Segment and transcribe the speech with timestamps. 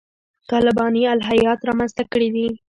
[0.51, 2.47] طالباني الهیات رامنځته کړي دي.